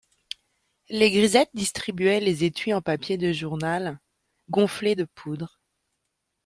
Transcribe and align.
Les 0.89 1.11
grisettes 1.11 1.51
distribuaient 1.53 2.19
les 2.21 2.43
étuis 2.43 2.73
en 2.73 2.81
papier 2.81 3.19
de 3.19 3.31
journal, 3.31 3.99
gonflés 4.49 4.95
de 4.95 5.03
poudre. 5.03 5.61